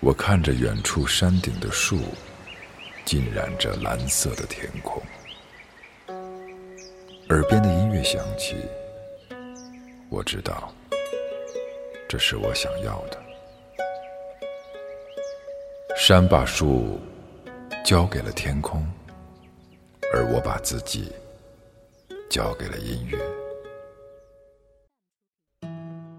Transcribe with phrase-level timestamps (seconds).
[0.00, 1.98] 我看着远处山顶的树，
[3.04, 5.02] 浸染着蓝色的天空，
[7.28, 8.54] 耳边的音乐响起，
[10.08, 10.72] 我知道，
[12.08, 13.20] 这是我想要的。
[15.96, 17.00] 山把树
[17.84, 18.86] 交给了天空，
[20.12, 21.10] 而我把自己
[22.30, 23.18] 交给了音乐。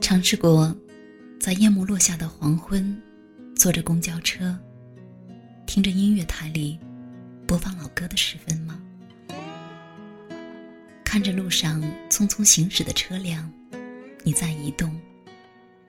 [0.00, 0.74] 尝试过
[1.38, 3.00] 在夜幕落下的黄昏。
[3.58, 4.56] 坐着公交车，
[5.66, 6.78] 听着音乐台里
[7.44, 8.80] 播放老歌的时分吗？
[11.04, 13.52] 看着路上匆匆行驶的车辆，
[14.22, 14.96] 你在移动，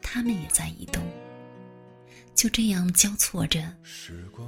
[0.01, 1.03] 他们也在移动，
[2.33, 3.61] 就这样交错着，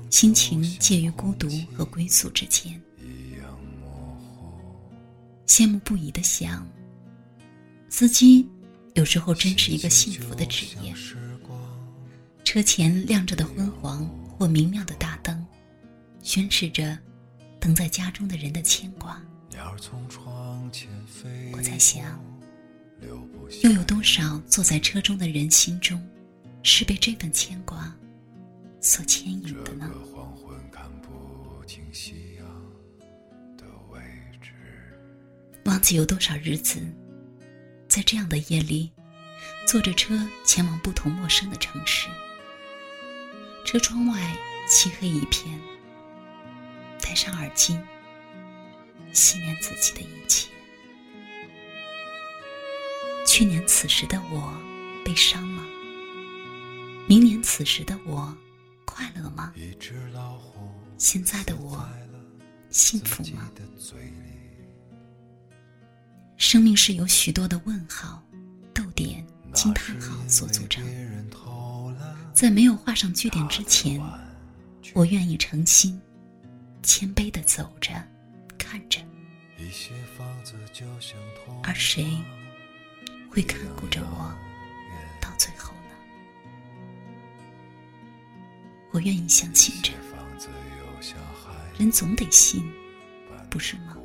[0.09, 2.81] 心情介于孤独和归宿之间。
[5.45, 6.67] 羡慕不已的想，
[7.87, 8.49] 司机
[8.95, 10.91] 有时候真是一个幸福的职业。
[12.51, 15.47] 车前亮着的昏黄或明亮的大灯，
[16.21, 16.99] 宣示着
[17.61, 19.21] 等在家中的人的牵挂。
[21.53, 22.19] 我在想，
[23.63, 26.05] 又有多少坐在车中的人心中，
[26.61, 27.95] 是被这份牵挂
[28.81, 29.89] 所牵引的呢？
[35.63, 36.81] 忘记有多少日子，
[37.87, 38.91] 在这样的夜里，
[39.65, 42.09] 坐着车前往不同陌生的城市。
[43.65, 45.59] 车窗外漆黑一片，
[47.01, 47.79] 戴上耳机，
[49.13, 50.49] 纪念自己的一切。
[53.25, 54.53] 去年此时的我
[55.05, 55.63] 悲伤吗？
[57.07, 58.35] 明年此时的我
[58.85, 59.53] 快乐吗？
[60.97, 61.87] 现在的我
[62.69, 63.49] 幸福吗？
[66.37, 68.21] 生命是由许多的问号、
[68.73, 70.83] 逗点、惊叹号所组成。
[72.33, 74.01] 在没有画上句点之前，
[74.93, 76.01] 我愿意诚心、
[76.81, 77.93] 谦卑的走着、
[78.57, 78.99] 看着。
[81.63, 82.17] 而谁
[83.29, 84.33] 会看顾着我
[85.21, 85.95] 到最后呢？
[88.91, 89.93] 我愿意相信着，
[91.77, 92.67] 人总得信，
[93.51, 93.95] 不是吗？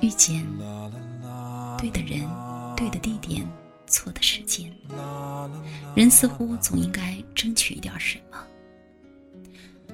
[0.00, 0.46] 遇见
[1.78, 2.51] 对的人。
[2.82, 3.46] 对的地点，
[3.86, 4.68] 错的时间，
[5.94, 8.44] 人似乎总应该争取一点什么。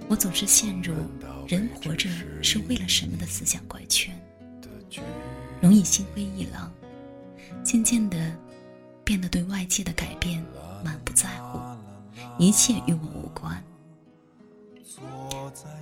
[0.09, 0.95] 我总是陷入
[1.47, 2.09] “人活着
[2.43, 4.19] 是为了什么”的思想怪圈，
[5.61, 6.73] 容易心灰意冷，
[7.63, 8.35] 渐渐的
[9.05, 10.43] 变得对外界的改变
[10.83, 11.61] 满不在乎，
[12.39, 13.63] 一切与我无关。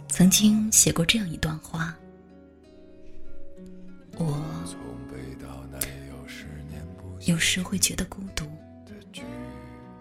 [0.09, 1.97] 曾经写过这样一段话：
[4.19, 4.43] 我。
[7.25, 8.45] 有时会觉得孤独，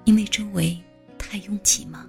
[0.04, 0.78] 因为周围
[1.18, 2.06] 太拥挤吗？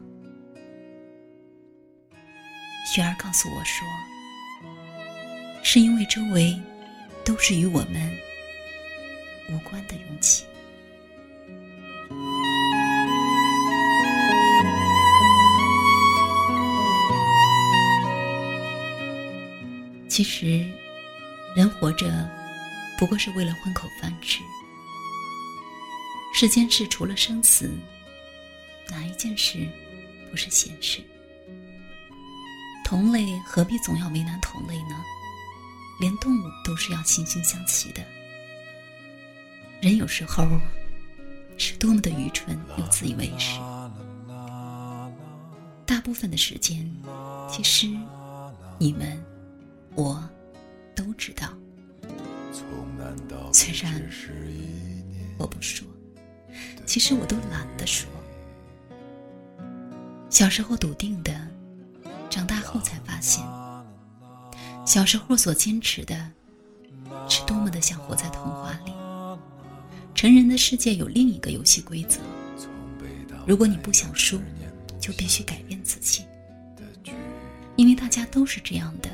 [2.92, 3.86] 雪儿告诉我说，
[5.62, 6.58] 是因为周围
[7.24, 8.16] 都是与我们
[9.50, 10.44] 无关的拥挤。
[20.08, 20.64] 其实，
[21.54, 22.28] 人活着
[22.98, 24.40] 不过是为了混口饭吃。
[26.38, 27.70] 世间事除了生死，
[28.90, 29.66] 哪一件事
[30.30, 31.02] 不是闲事？
[32.84, 35.02] 同类何必总要为难同类呢？
[35.98, 38.04] 连动物都是要惺惺相惜的。
[39.80, 40.46] 人有时候
[41.56, 43.58] 是多么的愚蠢又自以为是。
[45.86, 46.86] 大部分的时间，
[47.50, 47.86] 其实
[48.76, 49.18] 你们
[49.94, 50.22] 我
[50.94, 51.48] 都知道。
[53.54, 54.06] 虽然
[55.38, 55.88] 我不说。
[56.84, 58.08] 其实我都懒得说。
[60.28, 61.32] 小时候笃定的，
[62.28, 63.44] 长大后才发现，
[64.84, 66.30] 小时候所坚持的，
[67.28, 68.92] 是多么的像活在童话里。
[70.14, 72.20] 成人的世界有另一个游戏规则，
[73.46, 74.40] 如果你不想输，
[75.00, 76.24] 就必须改变自己。
[77.76, 79.10] 因为大家都是这样的，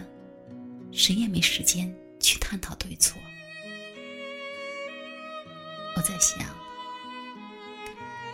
[0.92, 3.20] 谁也没时间去探讨对错。
[5.96, 6.46] 我在想。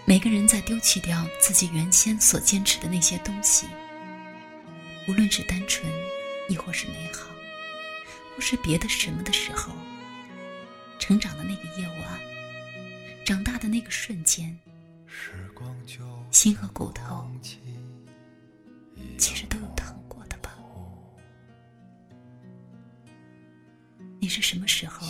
[0.08, 3.66] 每个人在丢弃掉自己原先所坚持的那些东西，
[5.06, 5.86] 无论是单纯，
[6.48, 7.28] 亦或是美好，
[8.34, 9.70] 或是别的什么的时候，
[10.98, 12.18] 成长的那个夜晚，
[13.22, 14.58] 长大的那个瞬间，
[16.30, 17.30] 心和骨头
[19.18, 20.56] 其实都有疼过的吧？
[24.18, 25.06] 你是什么时候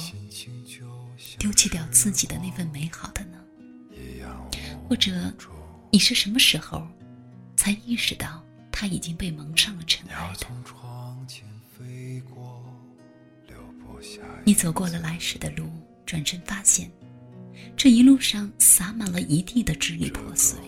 [1.39, 3.39] 丢弃掉自己的那份美好的呢？
[4.88, 5.12] 或者
[5.90, 6.87] 你是什么时候
[7.56, 8.43] 才意识到
[8.73, 10.46] 它已经被蒙上了尘埃的？
[14.44, 15.69] 你走过了来时的路，
[16.06, 16.90] 转身发现，
[17.76, 20.58] 这一路上洒满了一地的支离破碎。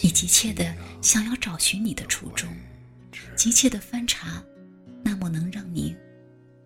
[0.00, 2.48] 你急切的想要找寻你的初衷，
[3.36, 4.42] 急切的翻查
[5.04, 5.94] 那么能让你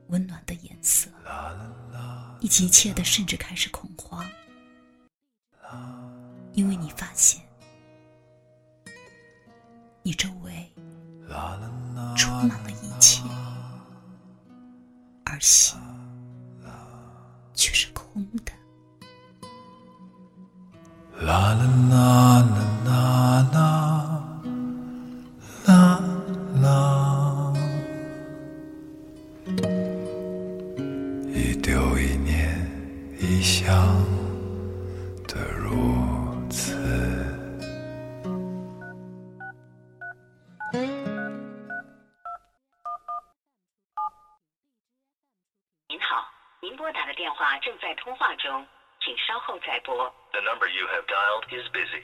[0.08, 1.10] 温暖的颜色。
[2.40, 4.24] 你急切的甚至开始恐慌，
[6.56, 7.40] 因为你发现，
[10.02, 10.72] 你周围
[12.16, 13.22] 充满了一切。
[15.26, 15.78] 而心
[17.52, 18.52] 却是空的。
[46.74, 48.66] 拨打的电话正在通话中，
[49.04, 49.94] 请稍后再拨。
[50.32, 52.02] The number you have dialed is busy.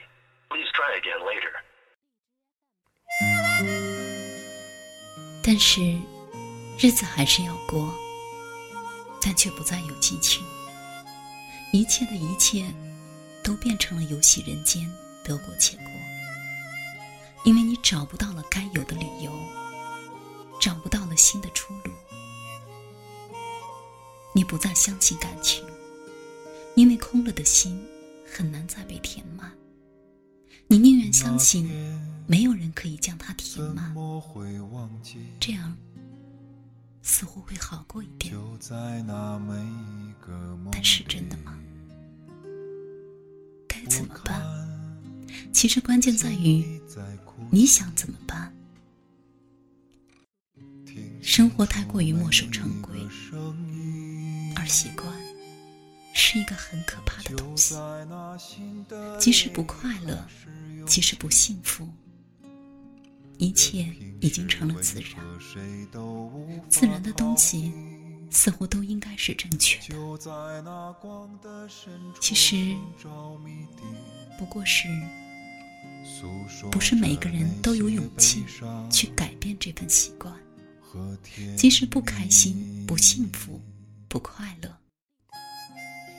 [0.49, 1.51] Please try again later.
[5.43, 5.81] 但是，
[6.79, 7.91] 日子还是要过，
[9.21, 10.45] 但却不再有激情。
[11.73, 12.71] 一切的一切，
[13.43, 14.87] 都变成了游戏人间，
[15.23, 15.85] 得过且过。
[17.43, 19.31] 因为你找不到了该有的理由，
[20.61, 21.91] 找不到了新的出路。
[24.35, 25.63] 你不再相信感情，
[26.75, 27.79] 因为空了的心
[28.25, 29.51] 很难再被填满。
[30.67, 31.69] 你宁愿相信
[32.25, 33.93] 没有人可以将它填满，
[35.39, 35.77] 这样
[37.03, 38.33] 似乎会好过一点。
[40.71, 41.55] 但是真的吗？
[43.67, 44.41] 该怎么办？
[45.51, 46.81] 其实关键在于
[47.51, 48.51] 你想怎么办。
[51.21, 52.99] 生活太过于墨守成规。
[54.73, 55.07] 习惯
[56.15, 57.75] 是一个很可怕的东西，
[59.19, 60.27] 即使不快乐，
[60.87, 61.87] 即使不幸福，
[63.37, 63.85] 一切
[64.19, 65.23] 已经成了自然。
[66.69, 67.71] 自然的东西
[68.31, 69.95] 似乎都应该是正确的。
[72.19, 72.75] 其实
[74.39, 74.87] 不过是，
[76.71, 78.43] 不是每个人都有勇气
[78.89, 80.33] 去改变这份习惯。
[81.55, 83.61] 即使不开心、不幸福。
[84.13, 84.69] 不快乐，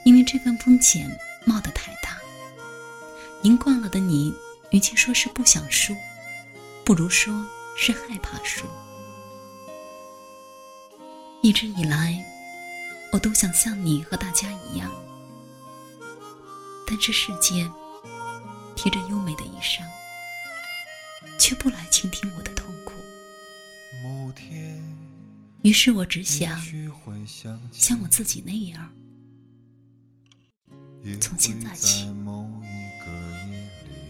[0.05, 1.09] 因为这份风险
[1.47, 2.19] 冒得太大。
[3.45, 4.35] 赢惯了的你，
[4.73, 5.95] 与其说是不想输，
[6.85, 7.47] 不如说
[7.77, 8.67] 是害怕输。
[11.41, 12.21] 一直以来，
[13.13, 14.91] 我都想像你和大家一样，
[16.89, 17.71] 但这世界
[18.75, 19.85] 披着优美的衣裳，
[21.39, 22.95] 却不来倾听我的痛苦。
[24.03, 24.64] 某天
[25.65, 26.61] 于是我只想
[27.73, 28.93] 像我自己那样，
[31.19, 32.07] 从现在起，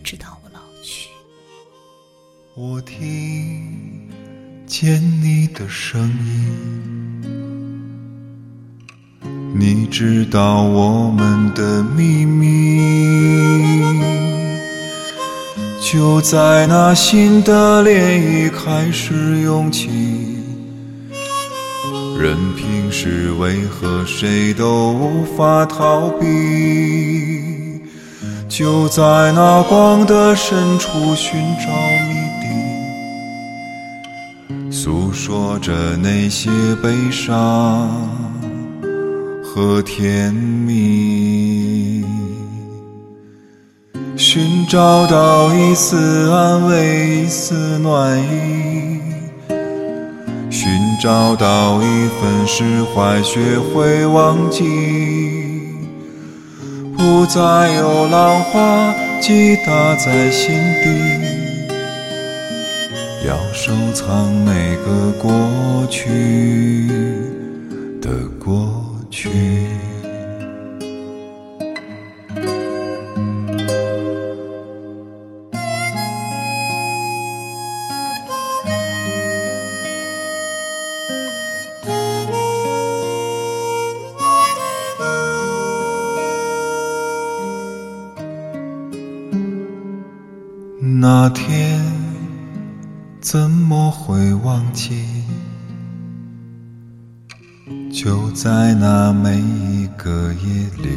[0.03, 1.11] 直到我老去。
[2.57, 4.11] 我听
[4.67, 7.23] 见你的声音，
[9.57, 13.81] 你知道我们的秘密，
[15.81, 20.34] 就在那新的涟漪开始涌起。
[22.19, 27.85] 任凭是为何，谁都无法逃避。
[28.49, 29.03] 就在
[29.33, 31.69] 那光的深处寻找
[32.09, 32.47] 谜底，
[34.71, 36.49] 诉说着那些
[36.81, 37.91] 悲伤
[39.43, 42.05] 和甜蜜，
[44.17, 48.94] 寻找到一丝安慰，一丝暖意。
[51.05, 54.65] 找到一份释怀，学会忘记，
[56.97, 60.89] 不再有浪花击打在心底，
[63.29, 65.31] 要收藏每个过
[65.91, 66.89] 去
[68.01, 68.09] 的
[68.43, 68.67] 过
[69.11, 69.29] 去。
[91.07, 91.85] 那天
[93.21, 95.05] 怎么会忘记？
[97.93, 100.89] 就在那每一个夜里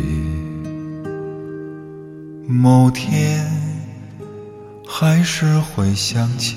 [2.47, 3.45] 某天
[4.87, 6.55] 还是会想起。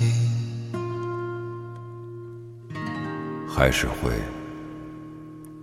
[3.48, 4.12] 还是会。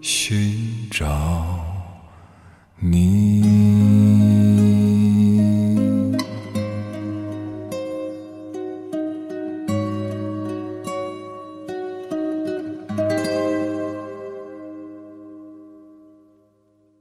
[0.01, 1.05] 寻找
[2.81, 3.96] 你。